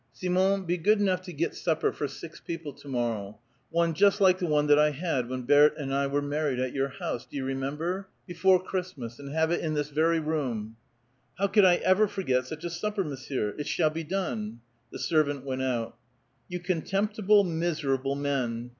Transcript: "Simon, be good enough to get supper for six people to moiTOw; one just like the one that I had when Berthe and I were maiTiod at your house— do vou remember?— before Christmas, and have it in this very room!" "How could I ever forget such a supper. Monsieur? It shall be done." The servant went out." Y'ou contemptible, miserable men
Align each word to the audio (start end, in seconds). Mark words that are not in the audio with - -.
"Simon, 0.13 0.63
be 0.65 0.77
good 0.79 0.99
enough 0.99 1.21
to 1.21 1.31
get 1.31 1.53
supper 1.53 1.91
for 1.91 2.07
six 2.07 2.39
people 2.39 2.73
to 2.73 2.87
moiTOw; 2.87 3.37
one 3.69 3.93
just 3.93 4.19
like 4.19 4.39
the 4.39 4.47
one 4.47 4.65
that 4.65 4.79
I 4.79 4.89
had 4.89 5.29
when 5.29 5.43
Berthe 5.43 5.73
and 5.77 5.93
I 5.93 6.07
were 6.07 6.23
maiTiod 6.23 6.57
at 6.59 6.73
your 6.73 6.87
house— 6.87 7.23
do 7.31 7.39
vou 7.41 7.45
remember?— 7.45 8.07
before 8.25 8.59
Christmas, 8.63 9.19
and 9.19 9.31
have 9.31 9.51
it 9.51 9.61
in 9.61 9.75
this 9.75 9.91
very 9.91 10.19
room!" 10.19 10.75
"How 11.37 11.45
could 11.45 11.65
I 11.65 11.75
ever 11.75 12.07
forget 12.07 12.47
such 12.47 12.63
a 12.63 12.69
supper. 12.71 13.03
Monsieur? 13.03 13.49
It 13.59 13.67
shall 13.67 13.91
be 13.91 14.03
done." 14.03 14.61
The 14.91 14.97
servant 14.97 15.45
went 15.45 15.61
out." 15.61 15.95
Y'ou 16.49 16.61
contemptible, 16.61 17.43
miserable 17.43 18.15
men 18.15 18.69